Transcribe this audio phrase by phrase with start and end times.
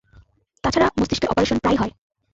[0.63, 1.93] তা ছাড়া মস্তিষ্কের অপারেশন প্রায়ই হয়।